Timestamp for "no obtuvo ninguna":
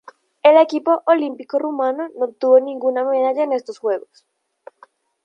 2.17-3.03